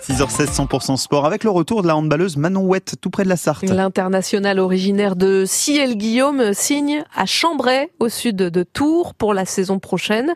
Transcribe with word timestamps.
6h16, 0.00 0.66
100% 0.66 0.96
sport, 0.96 1.26
avec 1.26 1.44
le 1.44 1.50
retour 1.50 1.82
de 1.82 1.86
la 1.86 1.94
handballeuse 1.94 2.36
Manon 2.36 2.62
Ouette, 2.62 2.94
tout 3.00 3.10
près 3.10 3.24
de 3.24 3.28
la 3.28 3.36
Sarthe. 3.36 3.68
L'international 3.68 4.58
originaire 4.58 5.14
de 5.14 5.44
Ciel-Guillaume 5.46 6.54
signe 6.54 7.04
à 7.14 7.26
Chambray, 7.26 7.90
au 8.00 8.08
sud 8.08 8.36
de 8.36 8.62
Tours, 8.62 9.14
pour 9.14 9.34
la 9.34 9.44
saison 9.44 9.78
prochaine. 9.78 10.34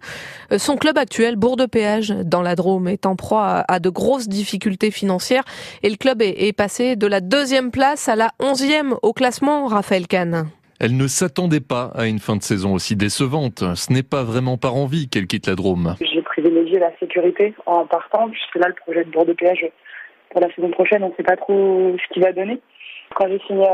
Son 0.57 0.77
club 0.77 0.99
actuel, 0.99 1.37
Bourg-de-Péage, 1.37 2.15
dans 2.25 2.43
la 2.43 2.57
Drôme, 2.57 2.89
est 2.89 3.07
en 3.07 3.17
proie 3.17 3.65
à 3.67 3.81
de 3.81 3.89
grosses 3.89 4.29
difficultés 4.29 4.91
financières 4.91 5.45
et 5.83 5.89
le 5.89 5.97
club 5.97 6.21
est 6.21 6.57
passé 6.57 6.97
de 6.97 7.07
la 7.07 7.21
deuxième 7.21 7.71
place 7.71 8.09
à 8.09 8.17
la 8.17 8.33
onzième 8.41 8.95
au 9.03 9.13
classement, 9.13 9.67
Raphaël 9.67 10.07
Kahn. 10.07 10.47
Elle 10.81 10.97
ne 10.97 11.07
s'attendait 11.07 11.61
pas 11.61 11.93
à 11.95 12.07
une 12.07 12.19
fin 12.19 12.37
de 12.37 12.43
saison 12.43 12.75
aussi 12.75 12.97
décevante. 12.97 13.65
Ce 13.75 13.93
n'est 13.93 14.03
pas 14.03 14.25
vraiment 14.25 14.59
par 14.59 14.75
envie 14.75 15.09
qu'elle 15.09 15.27
quitte 15.27 15.47
la 15.47 15.55
Drôme. 15.55 15.95
J'ai 16.01 16.23
privilégié 16.75 16.79
la 16.79 16.97
sécurité 16.99 17.55
en 17.67 17.87
partant, 17.87 18.29
puisque 18.29 18.57
là, 18.57 18.69
le 18.69 18.75
projet 18.75 19.05
de 19.05 19.11
bord 19.11 19.27
de 19.27 19.33
péage 19.33 19.67
pour 20.31 20.41
la 20.41 20.53
saison 20.55 20.71
prochaine, 20.71 21.03
on 21.05 21.11
ne 21.11 21.15
sait 21.15 21.23
pas 21.23 21.37
trop 21.37 21.97
ce 21.97 22.13
qu'il 22.13 22.23
va 22.23 22.33
donner. 22.33 22.61
Quand 23.15 23.29
j'ai 23.29 23.41
signé 23.47 23.67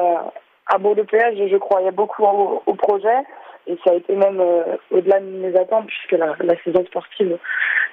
à, 0.66 0.78
bord 0.78 0.95
de 0.95 1.02
péage, 1.02 1.36
je 1.36 1.56
croyais 1.56 1.91
beaucoup 1.91 2.24
au 2.24 2.74
projet. 2.74 3.24
Et 3.66 3.77
ça 3.84 3.92
a 3.92 3.94
été 3.94 4.16
même 4.16 4.41
euh, 4.41 4.77
au-delà 4.91 5.20
de 5.20 5.27
mes 5.27 5.55
attentes, 5.56 5.86
puisque 5.86 6.18
la, 6.18 6.56
saison 6.64 6.84
sportive 6.86 7.38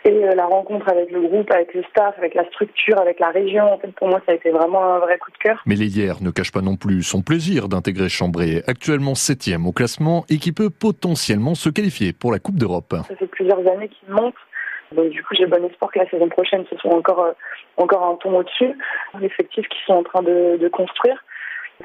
et 0.05 0.09
euh, 0.09 0.33
la 0.33 0.45
rencontre 0.45 0.89
avec 0.89 1.11
le 1.11 1.21
groupe, 1.21 1.51
avec 1.51 1.73
le 1.73 1.83
staff, 1.91 2.15
avec 2.17 2.33
la 2.35 2.45
structure, 2.45 2.99
avec 2.99 3.19
la 3.19 3.29
région, 3.29 3.73
en 3.73 3.77
fait, 3.77 3.91
pour 3.91 4.07
moi, 4.07 4.21
ça 4.25 4.31
a 4.31 4.35
été 4.35 4.49
vraiment 4.49 4.95
un 4.95 4.99
vrai 4.99 5.17
coup 5.17 5.29
de 5.31 5.37
cœur. 5.37 5.61
Mais 5.65 5.75
l'Hélière 5.75 6.17
ne 6.21 6.31
cache 6.31 6.51
pas 6.51 6.61
non 6.61 6.77
plus 6.77 7.03
son 7.03 7.21
plaisir 7.21 7.67
d'intégrer 7.67 8.09
Chambray, 8.09 8.63
actuellement 8.65 9.13
septième 9.13 9.67
au 9.67 9.71
classement 9.71 10.23
et 10.29 10.37
qui 10.37 10.51
peut 10.51 10.69
potentiellement 10.69 11.53
se 11.53 11.69
qualifier 11.69 12.13
pour 12.13 12.31
la 12.31 12.39
Coupe 12.39 12.57
d'Europe. 12.57 12.95
Ça 13.07 13.15
fait 13.15 13.27
plusieurs 13.27 13.59
années 13.59 13.89
qu'il 13.89 14.13
monte. 14.13 14.35
Du 14.91 15.23
coup, 15.23 15.35
j'ai 15.35 15.45
bon 15.45 15.65
espoir 15.65 15.91
que 15.91 15.99
la 15.99 16.09
saison 16.09 16.29
prochaine, 16.29 16.65
ce 16.69 16.77
soit 16.77 16.93
encore, 16.93 17.21
euh, 17.21 17.31
encore 17.77 18.03
un 18.03 18.15
ton 18.15 18.37
au-dessus. 18.37 18.77
L'effectif 19.19 19.67
qu'ils 19.67 19.85
sont 19.85 19.93
en 19.93 20.03
train 20.03 20.21
de, 20.21 20.57
de 20.57 20.67
construire, 20.69 21.23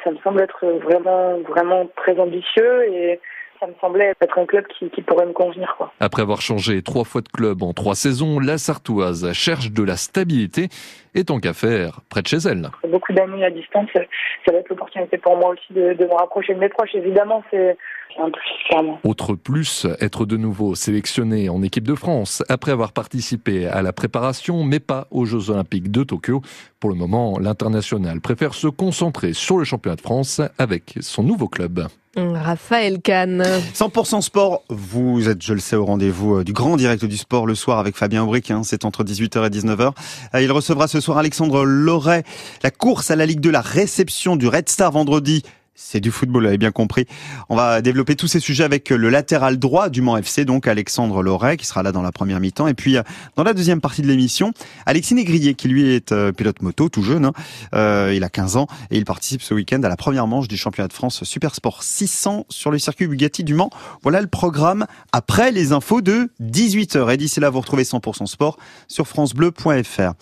ça 0.04 0.10
me 0.10 0.18
semble 0.18 0.40
être 0.40 0.66
vraiment, 0.66 1.38
vraiment 1.38 1.88
très 1.96 2.18
ambitieux 2.18 2.88
et 2.88 3.20
ça 3.62 3.68
me 3.68 3.74
semblait 3.80 4.12
être 4.20 4.38
un 4.38 4.44
club 4.44 4.64
qui, 4.66 5.02
pourrait 5.02 5.26
me 5.26 5.32
convenir. 5.32 5.74
Quoi. 5.78 5.92
Après 6.00 6.22
avoir 6.22 6.40
changé 6.40 6.82
trois 6.82 7.04
fois 7.04 7.20
de 7.20 7.28
club 7.28 7.62
en 7.62 7.72
trois 7.72 7.94
saisons, 7.94 8.40
la 8.40 8.58
Sartoise 8.58 9.32
cherche 9.32 9.70
de 9.70 9.84
la 9.84 9.96
stabilité 9.96 10.68
et 11.14 11.24
tant 11.24 11.38
qu'à 11.38 11.52
faire, 11.52 12.00
près 12.08 12.22
de 12.22 12.26
chez 12.26 12.38
elle. 12.38 12.70
Beaucoup 12.88 13.12
d'amis 13.12 13.44
à 13.44 13.50
distance, 13.50 13.88
ça 13.94 14.52
va 14.52 14.58
être 14.58 14.68
l'opportunité 14.68 15.16
pour 15.18 15.36
moi 15.36 15.50
aussi 15.50 15.72
de, 15.72 15.94
de 15.94 16.04
me 16.04 16.14
rapprocher 16.14 16.54
de 16.54 16.58
mes 16.58 16.70
proches. 16.70 16.94
Évidemment, 16.94 17.44
c'est 17.52 17.76
un 18.18 18.30
plus, 18.30 18.42
clairement. 18.68 18.98
Autre 19.04 19.34
plus, 19.34 19.86
être 20.00 20.26
de 20.26 20.36
nouveau 20.36 20.74
sélectionné 20.74 21.48
en 21.48 21.62
équipe 21.62 21.86
de 21.86 21.94
France 21.94 22.42
après 22.48 22.72
avoir 22.72 22.92
participé 22.92 23.68
à 23.68 23.82
la 23.82 23.92
préparation, 23.92 24.64
mais 24.64 24.80
pas 24.80 25.06
aux 25.12 25.24
Jeux 25.24 25.50
Olympiques 25.50 25.92
de 25.92 26.02
Tokyo. 26.02 26.40
Pour 26.80 26.90
le 26.90 26.96
moment, 26.96 27.38
l'international 27.38 28.20
préfère 28.20 28.54
se 28.54 28.66
concentrer 28.66 29.34
sur 29.34 29.58
le 29.58 29.64
championnat 29.64 29.96
de 29.96 30.00
France 30.00 30.40
avec 30.58 30.94
son 31.00 31.22
nouveau 31.22 31.46
club. 31.46 31.86
Raphaël 32.16 33.00
Kahn. 33.00 33.42
100% 33.74 34.20
sport, 34.20 34.62
vous 34.68 35.28
êtes, 35.28 35.42
je 35.42 35.54
le 35.54 35.60
sais, 35.60 35.76
au 35.76 35.86
rendez-vous 35.86 36.40
euh, 36.40 36.44
du 36.44 36.52
grand 36.52 36.76
direct 36.76 37.04
du 37.04 37.16
sport 37.16 37.46
le 37.46 37.54
soir 37.54 37.78
avec 37.78 37.96
Fabien 37.96 38.22
Aubric, 38.22 38.50
hein, 38.50 38.62
c'est 38.64 38.84
entre 38.84 39.02
18h 39.02 39.46
et 39.46 39.50
19h. 39.50 39.92
Euh, 40.34 40.42
il 40.42 40.52
recevra 40.52 40.88
ce 40.88 41.00
soir 41.00 41.16
Alexandre 41.16 41.64
Loret, 41.64 42.24
la 42.62 42.70
course 42.70 43.10
à 43.10 43.16
la 43.16 43.24
Ligue 43.24 43.40
de 43.40 43.48
la 43.48 43.62
réception 43.62 44.36
du 44.36 44.46
Red 44.46 44.68
Star 44.68 44.92
vendredi 44.92 45.42
c'est 45.74 46.00
du 46.00 46.10
football, 46.10 46.42
vous 46.42 46.48
avez 46.48 46.58
bien 46.58 46.70
compris. 46.70 47.06
On 47.48 47.56
va 47.56 47.80
développer 47.80 48.14
tous 48.14 48.26
ces 48.26 48.40
sujets 48.40 48.64
avec 48.64 48.90
le 48.90 49.08
latéral 49.08 49.58
droit 49.58 49.88
du 49.88 50.02
Mans 50.02 50.16
FC, 50.16 50.44
donc 50.44 50.66
Alexandre 50.66 51.22
Loret, 51.22 51.56
qui 51.56 51.66
sera 51.66 51.82
là 51.82 51.92
dans 51.92 52.02
la 52.02 52.12
première 52.12 52.40
mi-temps. 52.40 52.66
Et 52.66 52.74
puis, 52.74 52.96
euh, 52.96 53.02
dans 53.36 53.42
la 53.42 53.54
deuxième 53.54 53.80
partie 53.80 54.02
de 54.02 54.06
l'émission, 54.06 54.52
Alexis 54.86 55.14
Négrier, 55.14 55.54
qui 55.54 55.68
lui 55.68 55.90
est 55.90 56.12
euh, 56.12 56.32
pilote 56.32 56.60
moto, 56.60 56.88
tout 56.88 57.02
jeune. 57.02 57.24
Hein. 57.24 57.32
Euh, 57.74 58.12
il 58.14 58.22
a 58.22 58.28
15 58.28 58.56
ans 58.56 58.66
et 58.90 58.98
il 58.98 59.04
participe 59.04 59.42
ce 59.42 59.54
week-end 59.54 59.82
à 59.82 59.88
la 59.88 59.96
première 59.96 60.26
manche 60.26 60.46
du 60.46 60.56
championnat 60.56 60.88
de 60.88 60.92
France 60.92 61.24
Super 61.24 61.54
Sport 61.54 61.82
600 61.82 62.46
sur 62.48 62.70
le 62.70 62.78
circuit 62.78 63.06
Bugatti 63.06 63.42
du 63.42 63.54
Mans. 63.54 63.70
Voilà 64.02 64.20
le 64.20 64.26
programme 64.26 64.86
après 65.12 65.52
les 65.52 65.72
infos 65.72 66.02
de 66.02 66.30
18h. 66.42 67.12
Et 67.12 67.16
d'ici 67.16 67.40
là, 67.40 67.48
vous 67.48 67.60
retrouvez 67.60 67.84
100% 67.84 68.26
sport 68.26 68.58
sur 68.88 69.08
francebleu.fr. 69.08 70.12